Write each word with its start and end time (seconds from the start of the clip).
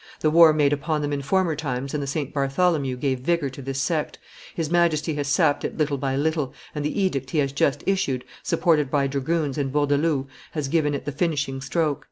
The 0.21 0.31
war 0.31 0.51
made 0.51 0.73
upon 0.73 1.03
them 1.03 1.13
in 1.13 1.21
former 1.21 1.55
times 1.55 1.93
and 1.93 2.01
the 2.01 2.07
St. 2.07 2.33
Bartholomew 2.33 2.97
gave 2.97 3.19
vigor 3.19 3.51
to 3.51 3.61
this 3.61 3.79
sect; 3.79 4.17
his 4.55 4.67
Majesty 4.71 5.13
has 5.13 5.27
sapped 5.27 5.63
it 5.63 5.77
little 5.77 5.99
by 5.99 6.15
little, 6.15 6.55
and 6.73 6.83
the 6.83 6.99
edict 6.99 7.29
he 7.29 7.37
has 7.37 7.51
just 7.51 7.83
issued, 7.85 8.25
supported 8.41 8.89
by 8.89 9.05
dragoons 9.05 9.59
and 9.59 9.71
Bourdaloues, 9.71 10.25
has 10.53 10.69
given 10.69 10.95
it 10.95 11.05
the 11.05 11.11
finishing 11.11 11.61
stroke." 11.61 11.99